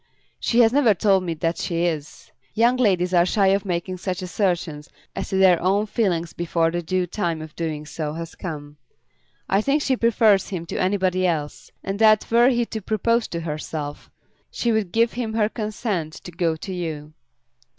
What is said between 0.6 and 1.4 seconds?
has never told me